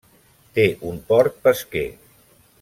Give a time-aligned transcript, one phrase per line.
[0.59, 1.87] Té un port pesquer.